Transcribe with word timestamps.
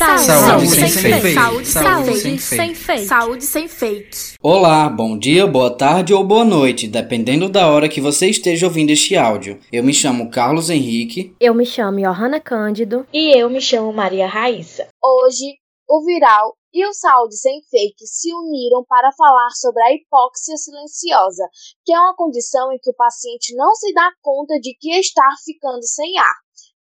Saúde, 0.00 0.24
Saúde 0.24 0.66
sem, 0.68 0.88
sem 0.88 1.02
fake. 1.02 1.20
fake. 1.20 1.34
Saúde, 1.34 1.68
Saúde 1.68 2.16
sem, 2.16 2.38
sem 2.38 2.74
fake. 2.74 2.74
fake. 2.74 3.06
Saúde 3.06 3.44
sem 3.44 3.68
fake. 3.68 4.18
Olá, 4.42 4.88
bom 4.88 5.18
dia, 5.18 5.46
boa 5.46 5.76
tarde 5.76 6.14
ou 6.14 6.24
boa 6.24 6.42
noite, 6.42 6.88
dependendo 6.88 7.50
da 7.50 7.68
hora 7.68 7.86
que 7.86 8.00
você 8.00 8.26
esteja 8.26 8.66
ouvindo 8.66 8.88
este 8.88 9.14
áudio. 9.14 9.60
Eu 9.70 9.84
me 9.84 9.92
chamo 9.92 10.30
Carlos 10.30 10.70
Henrique. 10.70 11.36
Eu 11.38 11.52
me 11.52 11.66
chamo 11.66 12.00
Johanna 12.00 12.40
Cândido. 12.40 13.06
E 13.12 13.38
eu 13.38 13.50
me 13.50 13.60
chamo 13.60 13.92
Maria 13.92 14.26
Raíssa. 14.26 14.88
Hoje, 15.04 15.58
o 15.86 16.02
Viral 16.02 16.54
e 16.72 16.86
o 16.86 16.94
Saúde 16.94 17.36
Sem 17.36 17.60
Fake 17.70 18.06
se 18.06 18.32
uniram 18.32 18.82
para 18.88 19.12
falar 19.12 19.50
sobre 19.50 19.82
a 19.82 19.92
hipóxia 19.92 20.56
silenciosa, 20.56 21.46
que 21.84 21.92
é 21.92 22.00
uma 22.00 22.14
condição 22.16 22.72
em 22.72 22.78
que 22.78 22.88
o 22.88 22.94
paciente 22.94 23.54
não 23.54 23.74
se 23.74 23.92
dá 23.92 24.10
conta 24.22 24.54
de 24.60 24.74
que 24.80 24.98
está 24.98 25.28
ficando 25.44 25.82
sem 25.82 26.16
ar. 26.18 26.34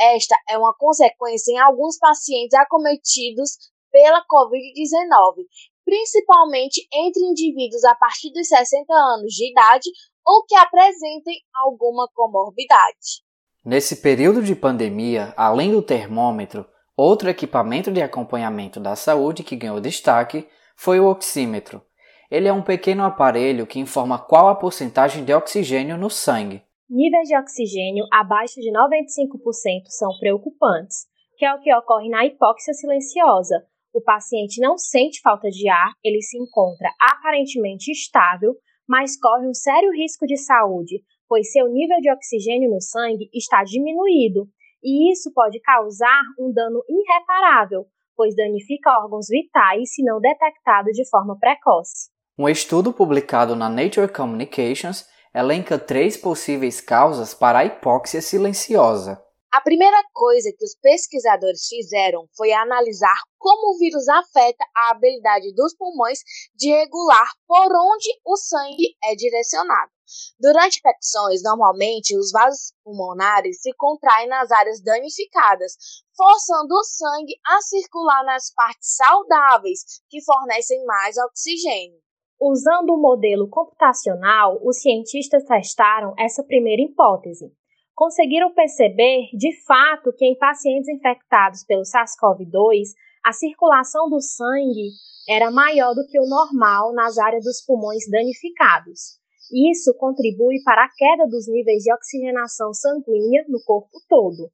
Esta 0.00 0.34
é 0.48 0.56
uma 0.56 0.74
consequência 0.78 1.52
em 1.52 1.58
alguns 1.58 1.98
pacientes 1.98 2.54
acometidos 2.54 3.50
pela 3.92 4.24
Covid-19, 4.24 5.44
principalmente 5.84 6.88
entre 6.92 7.22
indivíduos 7.22 7.84
a 7.84 7.94
partir 7.94 8.32
dos 8.32 8.48
60 8.48 8.92
anos 8.94 9.34
de 9.34 9.50
idade 9.50 9.90
ou 10.24 10.44
que 10.46 10.54
apresentem 10.54 11.36
alguma 11.54 12.08
comorbidade. 12.14 13.22
Nesse 13.62 13.96
período 13.96 14.42
de 14.42 14.56
pandemia, 14.56 15.34
além 15.36 15.70
do 15.70 15.82
termômetro, 15.82 16.66
outro 16.96 17.28
equipamento 17.28 17.90
de 17.90 18.00
acompanhamento 18.00 18.80
da 18.80 18.96
saúde 18.96 19.42
que 19.42 19.56
ganhou 19.56 19.80
destaque 19.80 20.48
foi 20.76 20.98
o 20.98 21.10
oxímetro. 21.10 21.82
Ele 22.30 22.48
é 22.48 22.52
um 22.52 22.62
pequeno 22.62 23.04
aparelho 23.04 23.66
que 23.66 23.80
informa 23.80 24.18
qual 24.18 24.48
a 24.48 24.54
porcentagem 24.54 25.24
de 25.24 25.34
oxigênio 25.34 25.98
no 25.98 26.08
sangue. 26.08 26.62
Níveis 26.90 27.28
de 27.28 27.36
oxigênio 27.36 28.04
abaixo 28.10 28.60
de 28.60 28.68
95% 28.72 29.86
são 29.86 30.10
preocupantes, 30.18 31.06
que 31.36 31.44
é 31.44 31.54
o 31.54 31.60
que 31.60 31.72
ocorre 31.72 32.08
na 32.08 32.26
hipóxia 32.26 32.74
silenciosa. 32.74 33.64
O 33.94 34.02
paciente 34.02 34.60
não 34.60 34.76
sente 34.76 35.20
falta 35.22 35.48
de 35.50 35.68
ar, 35.68 35.92
ele 36.02 36.20
se 36.20 36.36
encontra 36.36 36.90
aparentemente 37.00 37.92
estável, 37.92 38.56
mas 38.88 39.16
corre 39.16 39.46
um 39.46 39.54
sério 39.54 39.92
risco 39.92 40.26
de 40.26 40.36
saúde, 40.36 41.00
pois 41.28 41.52
seu 41.52 41.68
nível 41.68 42.00
de 42.00 42.10
oxigênio 42.10 42.68
no 42.68 42.80
sangue 42.80 43.30
está 43.32 43.62
diminuído, 43.62 44.48
e 44.82 45.12
isso 45.12 45.32
pode 45.32 45.60
causar 45.60 46.22
um 46.40 46.52
dano 46.52 46.82
irreparável, 46.88 47.86
pois 48.16 48.34
danifica 48.34 48.98
órgãos 48.98 49.28
vitais 49.30 49.94
se 49.94 50.02
não 50.02 50.18
detectado 50.18 50.90
de 50.90 51.08
forma 51.08 51.38
precoce. 51.38 52.10
Um 52.36 52.48
estudo 52.48 52.92
publicado 52.92 53.54
na 53.54 53.68
Nature 53.68 54.08
Communications 54.08 55.06
elenca 55.34 55.78
três 55.78 56.16
possíveis 56.16 56.80
causas 56.80 57.34
para 57.34 57.60
a 57.60 57.64
hipóxia 57.64 58.20
silenciosa. 58.20 59.22
A 59.52 59.60
primeira 59.60 60.00
coisa 60.12 60.52
que 60.56 60.64
os 60.64 60.76
pesquisadores 60.76 61.66
fizeram 61.66 62.24
foi 62.36 62.52
analisar 62.52 63.20
como 63.36 63.74
o 63.74 63.78
vírus 63.78 64.06
afeta 64.08 64.64
a 64.76 64.90
habilidade 64.90 65.52
dos 65.56 65.74
pulmões 65.74 66.20
de 66.54 66.70
regular 66.70 67.28
por 67.48 67.66
onde 67.66 68.08
o 68.24 68.36
sangue 68.36 68.94
é 69.02 69.16
direcionado. 69.16 69.90
Durante 70.38 70.78
infecções, 70.78 71.42
normalmente 71.42 72.16
os 72.16 72.30
vasos 72.30 72.72
pulmonares 72.84 73.60
se 73.60 73.72
contraem 73.76 74.28
nas 74.28 74.52
áreas 74.52 74.80
danificadas, 74.80 75.72
forçando 76.16 76.72
o 76.72 76.84
sangue 76.84 77.34
a 77.44 77.60
circular 77.60 78.24
nas 78.24 78.52
partes 78.54 78.94
saudáveis 78.94 79.80
que 80.08 80.22
fornecem 80.22 80.84
mais 80.84 81.16
oxigênio. 81.16 82.00
Usando 82.40 82.94
um 82.94 83.00
modelo 83.00 83.46
computacional, 83.50 84.58
os 84.64 84.80
cientistas 84.80 85.44
testaram 85.44 86.14
essa 86.18 86.42
primeira 86.42 86.80
hipótese. 86.80 87.52
Conseguiram 87.94 88.54
perceber, 88.54 89.28
de 89.34 89.52
fato, 89.66 90.10
que 90.16 90.24
em 90.24 90.38
pacientes 90.38 90.88
infectados 90.88 91.62
pelo 91.64 91.82
SARS-CoV-2, 91.82 92.94
a 93.22 93.32
circulação 93.32 94.08
do 94.08 94.22
sangue 94.22 94.88
era 95.28 95.50
maior 95.50 95.92
do 95.92 96.06
que 96.06 96.18
o 96.18 96.26
normal 96.26 96.94
nas 96.94 97.18
áreas 97.18 97.44
dos 97.44 97.62
pulmões 97.66 98.08
danificados. 98.10 99.20
Isso 99.52 99.92
contribui 99.98 100.62
para 100.64 100.84
a 100.84 100.90
queda 100.96 101.26
dos 101.28 101.46
níveis 101.46 101.82
de 101.82 101.92
oxigenação 101.92 102.72
sanguínea 102.72 103.44
no 103.48 103.62
corpo 103.66 104.00
todo. 104.08 104.48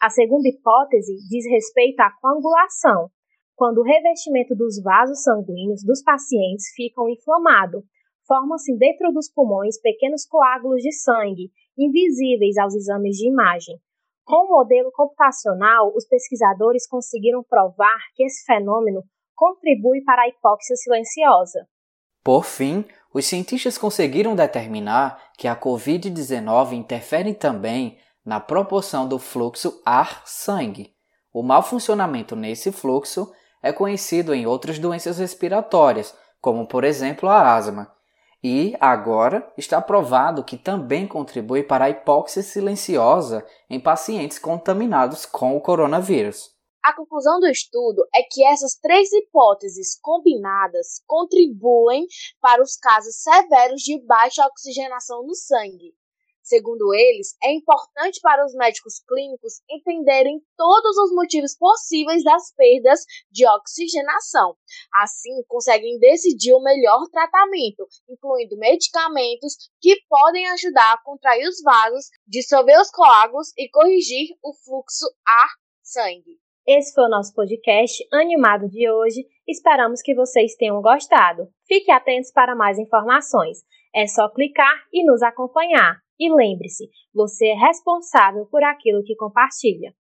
A 0.00 0.08
segunda 0.08 0.48
hipótese 0.48 1.16
diz 1.28 1.44
respeito 1.50 1.98
à 1.98 2.12
coagulação, 2.20 3.10
quando 3.54 3.78
o 3.78 3.84
revestimento 3.84 4.54
dos 4.54 4.82
vasos 4.82 5.22
sanguíneos 5.22 5.82
dos 5.84 6.02
pacientes 6.02 6.66
ficam 6.74 7.08
inflamado, 7.08 7.84
formam-se 8.26 8.76
dentro 8.76 9.12
dos 9.12 9.30
pulmões 9.30 9.80
pequenos 9.80 10.26
coágulos 10.26 10.82
de 10.82 10.92
sangue, 10.92 11.50
invisíveis 11.78 12.56
aos 12.58 12.74
exames 12.74 13.16
de 13.16 13.28
imagem. 13.28 13.76
Com 14.24 14.46
o 14.46 14.58
modelo 14.58 14.90
computacional, 14.92 15.92
os 15.94 16.06
pesquisadores 16.06 16.86
conseguiram 16.88 17.44
provar 17.44 17.98
que 18.14 18.24
esse 18.24 18.44
fenômeno 18.44 19.02
contribui 19.34 20.02
para 20.02 20.22
a 20.22 20.28
hipóxia 20.28 20.76
silenciosa. 20.76 21.66
Por 22.24 22.44
fim, 22.44 22.84
os 23.12 23.26
cientistas 23.26 23.76
conseguiram 23.76 24.34
determinar 24.34 25.32
que 25.36 25.46
a 25.46 25.54
Covid-19 25.54 26.72
interfere 26.72 27.34
também 27.34 27.98
na 28.24 28.40
proporção 28.40 29.06
do 29.06 29.18
fluxo 29.18 29.82
ar-sangue. 29.84 30.94
O 31.32 31.42
mau 31.42 31.62
funcionamento 31.62 32.34
nesse 32.34 32.72
fluxo 32.72 33.30
é 33.64 33.72
conhecido 33.72 34.34
em 34.34 34.46
outras 34.46 34.78
doenças 34.78 35.16
respiratórias, 35.16 36.14
como 36.38 36.68
por 36.68 36.84
exemplo 36.84 37.30
a 37.30 37.56
asma, 37.56 37.90
e 38.42 38.76
agora 38.78 39.50
está 39.56 39.80
provado 39.80 40.44
que 40.44 40.58
também 40.58 41.08
contribui 41.08 41.62
para 41.62 41.86
a 41.86 41.90
hipóxia 41.90 42.42
silenciosa 42.42 43.42
em 43.70 43.80
pacientes 43.80 44.38
contaminados 44.38 45.24
com 45.24 45.56
o 45.56 45.62
coronavírus. 45.62 46.52
A 46.84 46.94
conclusão 46.94 47.40
do 47.40 47.48
estudo 47.48 48.06
é 48.14 48.22
que 48.30 48.44
essas 48.44 48.74
três 48.74 49.10
hipóteses 49.10 49.98
combinadas 50.02 51.02
contribuem 51.06 52.06
para 52.42 52.62
os 52.62 52.76
casos 52.76 53.16
severos 53.22 53.80
de 53.80 53.98
baixa 54.04 54.44
oxigenação 54.44 55.22
no 55.22 55.34
sangue. 55.34 55.94
Segundo 56.44 56.92
eles, 56.92 57.34
é 57.42 57.54
importante 57.54 58.20
para 58.20 58.44
os 58.44 58.52
médicos 58.52 59.02
clínicos 59.08 59.62
entenderem 59.68 60.42
todos 60.58 60.94
os 60.98 61.14
motivos 61.14 61.56
possíveis 61.56 62.22
das 62.22 62.52
perdas 62.54 63.00
de 63.30 63.48
oxigenação. 63.48 64.54
Assim, 64.92 65.42
conseguem 65.48 65.98
decidir 65.98 66.52
o 66.52 66.62
melhor 66.62 67.08
tratamento, 67.10 67.86
incluindo 68.10 68.58
medicamentos 68.58 69.54
que 69.80 69.96
podem 70.06 70.46
ajudar 70.48 70.92
a 70.92 71.02
contrair 71.02 71.48
os 71.48 71.62
vasos, 71.62 72.10
dissolver 72.28 72.78
os 72.78 72.90
coágulos 72.90 73.48
e 73.56 73.70
corrigir 73.70 74.28
o 74.42 74.52
fluxo 74.52 75.06
ar-sangue. 75.26 76.38
Esse 76.66 76.92
foi 76.92 77.04
o 77.04 77.10
nosso 77.10 77.32
podcast 77.32 78.06
animado 78.12 78.68
de 78.68 78.90
hoje. 78.90 79.26
Esperamos 79.48 80.02
que 80.02 80.14
vocês 80.14 80.54
tenham 80.56 80.82
gostado. 80.82 81.48
Fique 81.66 81.90
atentos 81.90 82.30
para 82.30 82.54
mais 82.54 82.78
informações. 82.78 83.64
É 83.94 84.06
só 84.06 84.28
clicar 84.28 84.84
e 84.92 85.06
nos 85.06 85.22
acompanhar. 85.22 86.03
E 86.18 86.32
lembre-se, 86.32 86.88
você 87.12 87.48
é 87.48 87.54
responsável 87.54 88.46
por 88.46 88.62
aquilo 88.62 89.02
que 89.02 89.16
compartilha. 89.16 89.94